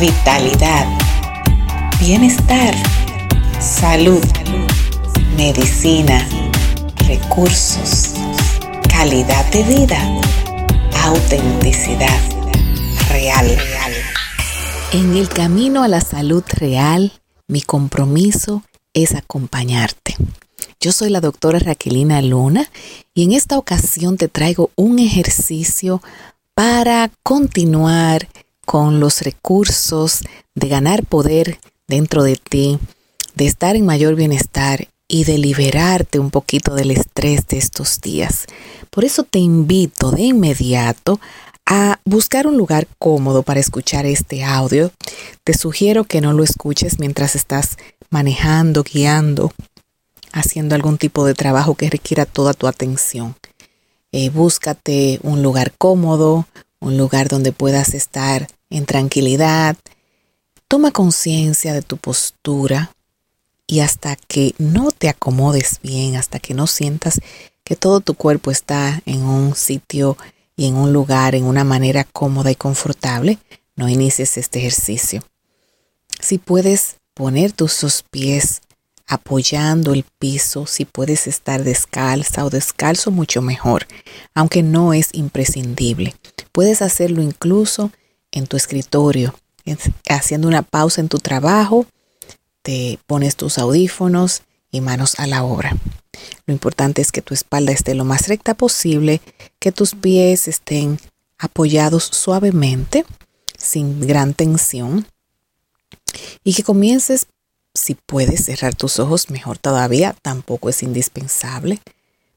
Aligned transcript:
vitalidad, 0.00 0.86
bienestar, 2.00 2.74
salud, 3.60 4.24
medicina, 5.36 6.26
recursos, 7.06 8.14
calidad 8.88 9.44
de 9.52 9.62
vida, 9.64 9.98
autenticidad 11.04 12.18
real. 13.10 13.58
En 14.92 15.18
el 15.18 15.28
camino 15.28 15.82
a 15.82 15.88
la 15.88 16.00
salud 16.00 16.44
real, 16.48 17.12
mi 17.46 17.60
compromiso 17.60 18.62
es 18.94 19.14
acompañarte. 19.14 20.16
Yo 20.80 20.92
soy 20.92 21.10
la 21.10 21.20
doctora 21.20 21.58
Raquelina 21.58 22.22
Luna 22.22 22.70
y 23.12 23.24
en 23.24 23.32
esta 23.32 23.58
ocasión 23.58 24.16
te 24.16 24.28
traigo 24.28 24.70
un 24.76 24.98
ejercicio 24.98 26.00
para 26.54 27.10
continuar 27.22 28.28
con 28.70 29.00
los 29.00 29.22
recursos 29.22 30.20
de 30.54 30.68
ganar 30.68 31.04
poder 31.04 31.58
dentro 31.88 32.22
de 32.22 32.36
ti, 32.36 32.78
de 33.34 33.46
estar 33.46 33.74
en 33.74 33.84
mayor 33.84 34.14
bienestar 34.14 34.86
y 35.08 35.24
de 35.24 35.38
liberarte 35.38 36.20
un 36.20 36.30
poquito 36.30 36.76
del 36.76 36.92
estrés 36.92 37.48
de 37.48 37.58
estos 37.58 38.00
días. 38.00 38.46
Por 38.90 39.04
eso 39.04 39.24
te 39.24 39.40
invito 39.40 40.12
de 40.12 40.22
inmediato 40.22 41.18
a 41.66 41.98
buscar 42.04 42.46
un 42.46 42.56
lugar 42.56 42.86
cómodo 43.00 43.42
para 43.42 43.58
escuchar 43.58 44.06
este 44.06 44.44
audio. 44.44 44.92
Te 45.42 45.52
sugiero 45.52 46.04
que 46.04 46.20
no 46.20 46.32
lo 46.32 46.44
escuches 46.44 47.00
mientras 47.00 47.34
estás 47.34 47.76
manejando, 48.08 48.84
guiando, 48.84 49.52
haciendo 50.30 50.76
algún 50.76 50.96
tipo 50.96 51.26
de 51.26 51.34
trabajo 51.34 51.74
que 51.74 51.90
requiera 51.90 52.24
toda 52.24 52.54
tu 52.54 52.68
atención. 52.68 53.34
Eh, 54.12 54.30
búscate 54.30 55.18
un 55.24 55.42
lugar 55.42 55.72
cómodo, 55.76 56.46
un 56.78 56.96
lugar 56.96 57.28
donde 57.28 57.50
puedas 57.50 57.94
estar 57.94 58.46
en 58.70 58.86
tranquilidad. 58.86 59.76
Toma 60.68 60.92
conciencia 60.92 61.74
de 61.74 61.82
tu 61.82 61.96
postura 61.96 62.92
y 63.66 63.80
hasta 63.80 64.16
que 64.16 64.54
no 64.58 64.90
te 64.90 65.08
acomodes 65.08 65.80
bien, 65.82 66.16
hasta 66.16 66.38
que 66.38 66.54
no 66.54 66.66
sientas 66.66 67.20
que 67.64 67.76
todo 67.76 68.00
tu 68.00 68.14
cuerpo 68.14 68.50
está 68.50 69.02
en 69.06 69.22
un 69.22 69.54
sitio 69.54 70.16
y 70.56 70.66
en 70.66 70.76
un 70.76 70.92
lugar, 70.92 71.34
en 71.34 71.44
una 71.44 71.64
manera 71.64 72.04
cómoda 72.04 72.50
y 72.50 72.56
confortable, 72.56 73.38
no 73.76 73.88
inicies 73.88 74.36
este 74.36 74.58
ejercicio. 74.58 75.22
Si 76.20 76.38
puedes 76.38 76.96
poner 77.14 77.52
tus 77.52 77.80
dos 77.80 78.04
pies 78.10 78.60
apoyando 79.06 79.92
el 79.92 80.04
piso, 80.18 80.66
si 80.66 80.84
puedes 80.84 81.26
estar 81.26 81.64
descalza 81.64 82.44
o 82.44 82.50
descalzo, 82.50 83.10
mucho 83.10 83.40
mejor, 83.42 83.86
aunque 84.34 84.62
no 84.62 84.92
es 84.92 85.08
imprescindible. 85.12 86.14
Puedes 86.52 86.82
hacerlo 86.82 87.22
incluso 87.22 87.90
en 88.32 88.46
tu 88.46 88.56
escritorio, 88.56 89.34
haciendo 90.08 90.48
una 90.48 90.62
pausa 90.62 91.00
en 91.00 91.08
tu 91.08 91.18
trabajo, 91.18 91.86
te 92.62 92.98
pones 93.06 93.36
tus 93.36 93.58
audífonos 93.58 94.42
y 94.70 94.80
manos 94.80 95.18
a 95.18 95.26
la 95.26 95.42
obra. 95.42 95.76
Lo 96.46 96.52
importante 96.52 97.02
es 97.02 97.12
que 97.12 97.22
tu 97.22 97.34
espalda 97.34 97.72
esté 97.72 97.94
lo 97.94 98.04
más 98.04 98.28
recta 98.28 98.54
posible, 98.54 99.20
que 99.58 99.72
tus 99.72 99.94
pies 99.94 100.48
estén 100.48 100.98
apoyados 101.38 102.04
suavemente, 102.04 103.04
sin 103.56 104.00
gran 104.06 104.34
tensión, 104.34 105.06
y 106.44 106.54
que 106.54 106.62
comiences, 106.62 107.26
si 107.74 107.94
puedes 107.94 108.44
cerrar 108.44 108.74
tus 108.74 108.98
ojos, 108.98 109.30
mejor 109.30 109.58
todavía, 109.58 110.14
tampoco 110.22 110.68
es 110.68 110.82
indispensable, 110.82 111.80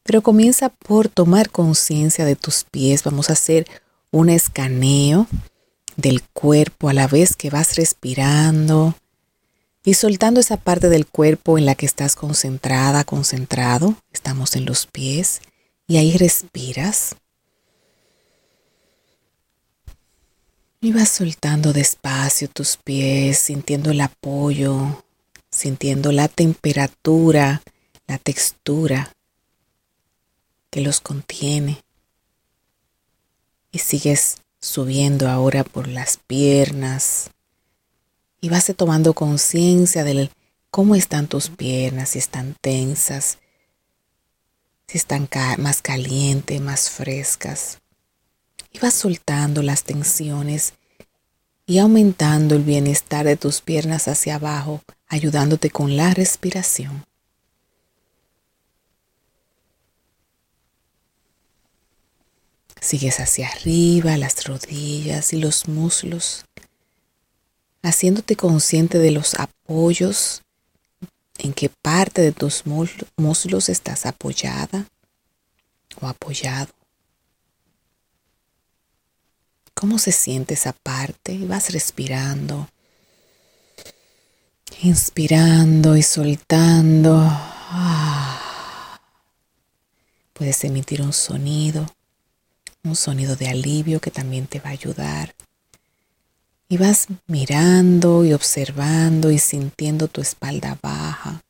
pero 0.03 0.21
comienza 0.21 0.69
por 0.69 1.07
tomar 1.07 1.49
conciencia 1.49 2.25
de 2.25 2.35
tus 2.35 2.65
pies. 2.65 3.03
Vamos 3.03 3.29
a 3.29 3.33
hacer 3.33 3.65
un 4.11 4.29
escaneo 4.29 5.27
del 5.95 6.23
cuerpo 6.23 6.89
a 6.89 6.93
la 6.93 7.07
vez 7.07 7.35
que 7.35 7.49
vas 7.49 7.75
respirando 7.75 8.95
y 9.83 9.95
soltando 9.95 10.39
esa 10.39 10.57
parte 10.57 10.89
del 10.89 11.05
cuerpo 11.05 11.57
en 11.57 11.65
la 11.65 11.75
que 11.75 11.85
estás 11.85 12.15
concentrada, 12.15 13.03
concentrado. 13.03 13.95
Estamos 14.13 14.55
en 14.55 14.65
los 14.65 14.87
pies 14.87 15.41
y 15.87 15.97
ahí 15.97 16.17
respiras. 16.17 17.15
Y 20.79 20.91
vas 20.91 21.09
soltando 21.09 21.73
despacio 21.73 22.49
tus 22.49 22.77
pies, 22.77 23.37
sintiendo 23.39 23.91
el 23.91 24.01
apoyo, 24.01 25.03
sintiendo 25.49 26.11
la 26.11 26.27
temperatura, 26.27 27.61
la 28.07 28.17
textura 28.17 29.13
que 30.69 30.81
los 30.81 30.99
contiene. 30.99 31.83
Y 33.71 33.79
sigues 33.79 34.37
subiendo 34.63 35.27
ahora 35.27 35.65
por 35.65 35.89
las 35.89 36.15
piernas 36.15 37.31
y 38.39 38.47
vas 38.47 38.71
tomando 38.77 39.13
conciencia 39.13 40.05
de 40.05 40.29
cómo 40.71 40.95
están 40.95 41.27
tus 41.27 41.49
piernas, 41.49 42.09
si 42.09 42.19
están 42.19 42.55
tensas, 42.61 43.39
si 44.87 44.97
están 44.97 45.27
más 45.57 45.81
calientes, 45.81 46.61
más 46.61 46.89
frescas. 46.89 47.79
Y 48.71 48.79
vas 48.79 48.93
soltando 48.93 49.61
las 49.63 49.83
tensiones 49.83 50.73
y 51.65 51.79
aumentando 51.79 52.55
el 52.55 52.63
bienestar 52.63 53.25
de 53.25 53.35
tus 53.35 53.59
piernas 53.59 54.07
hacia 54.07 54.35
abajo, 54.35 54.81
ayudándote 55.07 55.71
con 55.71 55.97
la 55.97 56.13
respiración. 56.13 57.03
Sigues 62.93 63.19
hacia 63.21 63.47
arriba, 63.47 64.17
las 64.17 64.45
rodillas 64.45 65.33
y 65.33 65.39
los 65.39 65.67
muslos, 65.67 66.45
haciéndote 67.81 68.35
consciente 68.35 68.99
de 68.99 69.09
los 69.09 69.33
apoyos, 69.33 70.43
en 71.39 71.53
qué 71.53 71.69
parte 71.69 72.21
de 72.21 72.31
tus 72.33 72.65
muslos 72.67 73.69
estás 73.69 74.05
apoyada 74.05 74.85
o 76.01 76.05
apoyado. 76.05 76.71
¿Cómo 79.73 79.97
se 79.97 80.11
siente 80.11 80.53
esa 80.53 80.73
parte? 80.73 81.39
Vas 81.47 81.73
respirando, 81.73 82.69
inspirando 84.83 85.97
y 85.97 86.03
soltando. 86.03 87.17
Ah. 87.25 88.99
Puedes 90.33 90.63
emitir 90.63 91.01
un 91.01 91.11
sonido 91.11 91.87
un 92.83 92.95
sonido 92.95 93.35
de 93.35 93.47
alivio 93.47 94.01
que 94.01 94.11
también 94.11 94.47
te 94.47 94.59
va 94.59 94.69
a 94.69 94.73
ayudar. 94.73 95.33
Y 96.67 96.77
vas 96.77 97.07
mirando 97.27 98.25
y 98.25 98.33
observando 98.33 99.31
y 99.31 99.39
sintiendo 99.39 100.07
tu 100.07 100.21
espalda 100.21 100.77
baja, 100.81 101.43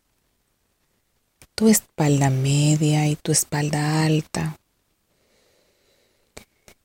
tu 1.55 1.69
espalda 1.69 2.29
media 2.29 3.07
y 3.07 3.15
tu 3.15 3.31
espalda 3.31 4.03
alta. 4.03 4.57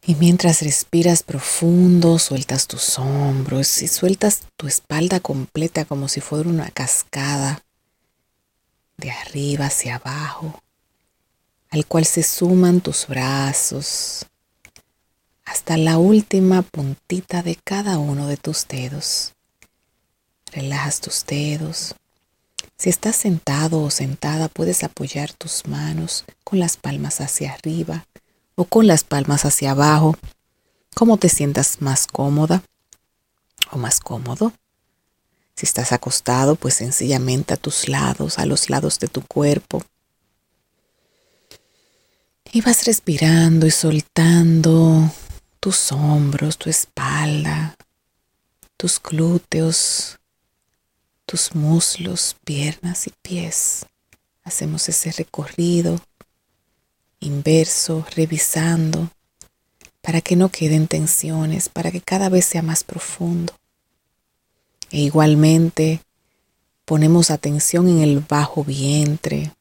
Y 0.03 0.15
mientras 0.15 0.63
respiras 0.63 1.23
profundo, 1.23 2.19
sueltas 2.19 2.67
tus 2.67 2.99
hombros 2.99 3.83
y 3.83 3.89
sueltas 3.89 4.43
tu 4.57 4.67
espalda 4.67 5.21
completa 5.21 5.85
como 5.85 6.09
si 6.09 6.21
fuera 6.23 6.49
una 6.49 6.71
cascada 6.71 7.63
de 8.97 9.11
arriba 9.11 9.67
hacia 9.67 9.97
abajo, 9.97 10.63
al 11.71 11.87
cual 11.87 12.07
se 12.07 12.23
suman 12.23 12.81
tus 12.81 13.07
brazos, 13.07 14.27
hasta 15.59 15.77
la 15.77 15.99
última 15.99 16.63
puntita 16.63 17.43
de 17.43 17.57
cada 17.57 17.99
uno 17.99 18.29
de 18.29 18.37
tus 18.37 18.69
dedos. 18.69 19.33
Relajas 20.53 21.01
tus 21.01 21.27
dedos. 21.27 21.97
Si 22.77 22.89
estás 22.89 23.17
sentado 23.17 23.83
o 23.83 23.91
sentada, 23.91 24.49
puedes 24.49 24.85
apoyar 24.85 25.33
tus 25.33 25.67
manos 25.67 26.25
con 26.45 26.61
las 26.61 26.77
palmas 26.77 27.21
hacia 27.21 27.55
arriba 27.55 28.07
o 28.55 28.67
con 28.67 28.87
las 28.87 29.03
palmas 29.03 29.45
hacia 29.45 29.73
abajo, 29.73 30.17
como 30.95 31.17
te 31.17 31.29
sientas 31.29 31.83
más 31.83 32.07
cómoda 32.07 32.63
o 33.73 33.79
más 33.79 33.99
cómodo. 33.99 34.53
Si 35.57 35.67
estás 35.67 35.91
acostado, 35.91 36.55
pues 36.55 36.75
sencillamente 36.75 37.55
a 37.55 37.57
tus 37.57 37.89
lados, 37.89 38.39
a 38.39 38.47
los 38.47 38.71
lados 38.71 39.01
de 39.01 39.09
tu 39.09 39.23
cuerpo. 39.23 39.83
Y 42.53 42.61
vas 42.61 42.87
respirando 42.87 43.67
y 43.67 43.73
soltando 43.73 45.11
tus 45.61 45.93
hombros, 45.93 46.59
tu 46.59 46.71
espalda, 46.71 47.77
tus 48.77 49.01
glúteos, 49.03 50.19
tus 51.27 51.55
muslos, 51.55 52.37
piernas 52.45 53.07
y 53.07 53.13
pies. 53.23 53.87
Hacemos 54.45 54.89
ese 54.89 55.13
recorrido 55.13 56.01
inverso, 57.21 58.07
revisando, 58.15 59.11
para 60.01 60.21
que 60.21 60.37
no 60.37 60.49
queden 60.51 60.87
tensiones, 60.87 61.69
para 61.69 61.91
que 61.91 62.01
cada 62.01 62.29
vez 62.29 62.47
sea 62.47 62.63
más 62.63 62.85
profundo. 62.85 63.53
E 64.91 65.01
igualmente 65.01 66.01
ponemos 66.85 67.31
atención 67.31 67.89
en 67.89 67.99
el 67.99 68.21
bajo 68.21 68.65
vientre, 68.65 69.53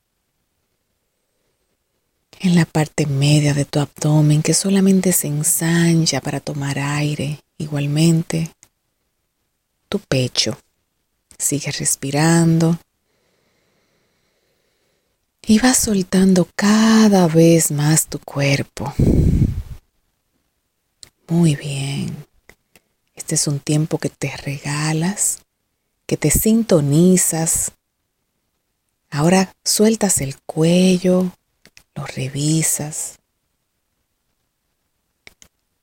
en 2.39 2.55
la 2.55 2.65
parte 2.65 3.05
media 3.05 3.53
de 3.53 3.65
tu 3.65 3.79
abdomen 3.79 4.41
que 4.41 4.53
solamente 4.53 5.11
se 5.11 5.27
ensancha 5.27 6.21
para 6.21 6.39
tomar 6.39 6.79
aire. 6.79 7.39
Igualmente, 7.57 8.51
tu 9.89 9.99
pecho. 9.99 10.57
Sigue 11.37 11.71
respirando. 11.71 12.79
Y 15.45 15.59
vas 15.59 15.77
soltando 15.77 16.47
cada 16.55 17.27
vez 17.27 17.71
más 17.71 18.07
tu 18.07 18.19
cuerpo. 18.19 18.93
Muy 21.27 21.55
bien. 21.55 22.25
Este 23.15 23.35
es 23.35 23.47
un 23.47 23.59
tiempo 23.59 23.97
que 23.97 24.09
te 24.09 24.35
regalas, 24.37 25.39
que 26.05 26.17
te 26.17 26.31
sintonizas. 26.31 27.71
Ahora 29.09 29.53
sueltas 29.63 30.21
el 30.21 30.37
cuello, 30.41 31.31
lo 31.97 32.05
revisas. 32.05 33.17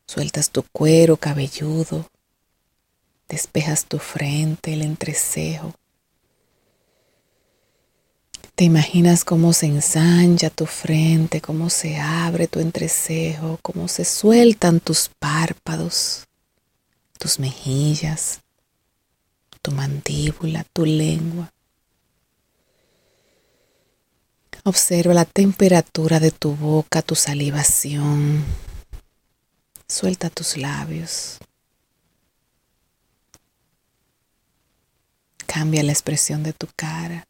Sueltas 0.06 0.50
tu 0.50 0.62
cuero 0.62 1.16
cabelludo, 1.16 2.08
despejas 3.28 3.86
tu 3.86 3.98
frente, 3.98 4.74
el 4.74 4.82
entrecejo. 4.82 5.74
Te 8.54 8.62
imaginas 8.62 9.24
cómo 9.24 9.52
se 9.52 9.66
ensancha 9.66 10.50
tu 10.50 10.66
frente, 10.66 11.40
cómo 11.40 11.68
se 11.68 11.96
abre 11.98 12.46
tu 12.46 12.60
entrecejo, 12.60 13.58
cómo 13.60 13.88
se 13.88 14.04
sueltan 14.04 14.78
tus 14.78 15.10
párpados, 15.18 16.28
tus 17.18 17.40
mejillas, 17.40 18.40
tu 19.60 19.72
mandíbula, 19.72 20.64
tu 20.72 20.86
lengua. 20.86 21.53
Observa 24.66 25.12
la 25.12 25.26
temperatura 25.26 26.20
de 26.20 26.30
tu 26.30 26.56
boca, 26.56 27.02
tu 27.02 27.14
salivación. 27.14 28.42
Suelta 29.86 30.30
tus 30.30 30.56
labios. 30.56 31.36
Cambia 35.46 35.82
la 35.82 35.92
expresión 35.92 36.42
de 36.42 36.54
tu 36.54 36.66
cara. 36.74 37.28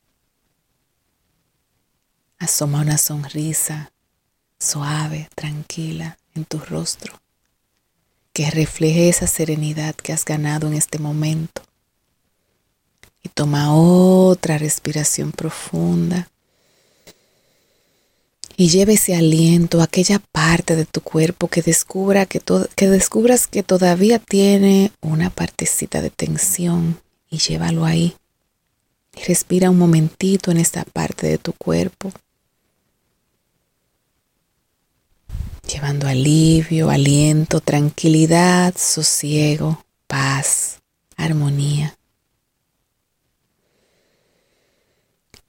Asoma 2.39 2.83
una 2.83 2.99
sonrisa 2.99 3.91
suave, 4.61 5.29
tranquila 5.35 6.17
en 6.37 6.45
tu 6.45 6.61
rostro, 6.61 7.21
que 8.33 8.49
refleje 8.53 9.09
esa 9.09 9.27
serenidad 9.27 9.97
que 9.97 10.13
has 10.13 10.25
ganado 10.25 10.69
en 10.69 10.75
este 10.75 11.01
momento. 11.01 11.63
Y 13.25 13.29
toma 13.29 13.75
otra 13.75 14.57
respiración 14.57 15.33
profunda 15.33 16.31
y 18.57 18.69
lleve 18.69 18.95
ese 18.95 19.17
aliento 19.17 19.81
a 19.81 19.85
aquella 19.85 20.19
parte 20.19 20.77
de 20.77 20.85
tu 20.85 21.01
cuerpo 21.01 21.49
que, 21.49 21.63
descubra 21.63 22.27
que, 22.27 22.41
que 22.77 22.89
descubras 22.89 23.47
que 23.47 23.63
todavía 23.63 24.19
tiene 24.19 24.93
una 25.01 25.31
partecita 25.31 26.01
de 26.03 26.11
tensión 26.11 27.01
y 27.29 27.39
llévalo 27.39 27.85
ahí. 27.85 28.15
Respira 29.27 29.71
un 29.71 29.79
momentito 29.79 30.51
en 30.51 30.59
esta 30.59 30.85
parte 30.85 31.27
de 31.27 31.39
tu 31.39 31.53
cuerpo. 31.53 32.13
Llevando 35.73 36.07
alivio, 36.07 36.91
aliento, 36.91 37.61
tranquilidad, 37.61 38.75
sosiego, 38.77 39.85
paz, 40.07 40.81
armonía. 41.17 41.97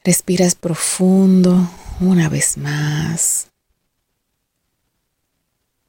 Respiras 0.03 0.55
profundo 0.55 1.67
una 1.99 2.29
vez 2.29 2.57
más 2.57 3.47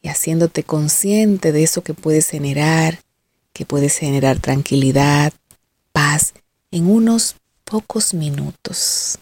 y 0.03 0.08
haciéndote 0.08 0.62
consciente 0.62 1.53
de 1.53 1.64
eso 1.64 1.82
que 1.82 1.94
puedes 1.94 2.29
generar, 2.29 3.00
que 3.53 3.67
puedes 3.67 3.99
generar 3.99 4.38
tranquilidad, 4.38 5.32
paz 5.93 6.35
en 6.70 6.88
unos 6.88 7.37
pocos 7.64 8.14
minutos. 8.14 9.19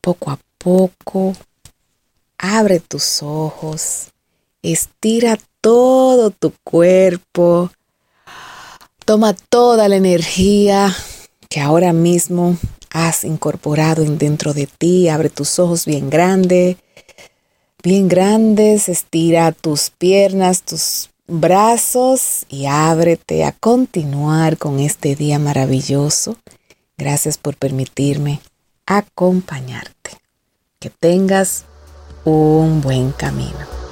Poco 0.00 0.30
a 0.32 0.38
poco, 0.58 1.34
abre 2.38 2.80
tus 2.80 3.22
ojos, 3.22 4.08
estira 4.62 5.38
todo 5.60 6.30
tu 6.30 6.52
cuerpo, 6.64 7.70
toma 9.04 9.34
toda 9.34 9.88
la 9.88 9.96
energía 9.96 10.94
que 11.48 11.60
ahora 11.60 11.92
mismo 11.92 12.58
has 12.94 13.24
incorporado 13.24 14.04
dentro 14.04 14.54
de 14.54 14.66
ti. 14.66 15.08
Abre 15.10 15.28
tus 15.28 15.58
ojos 15.58 15.84
bien 15.84 16.08
grandes, 16.08 16.76
bien 17.82 18.08
grandes, 18.08 18.88
estira 18.88 19.52
tus 19.52 19.90
piernas, 19.90 20.62
tus 20.62 21.10
brazos 21.26 22.46
y 22.48 22.66
ábrete 22.66 23.44
a 23.44 23.52
continuar 23.52 24.56
con 24.56 24.78
este 24.78 25.16
día 25.16 25.38
maravilloso. 25.38 26.38
Gracias 26.96 27.36
por 27.36 27.56
permitirme 27.56 28.40
acompañarte. 28.86 30.12
Que 30.78 30.90
tengas 30.90 31.64
un 32.24 32.80
buen 32.80 33.10
camino. 33.10 33.83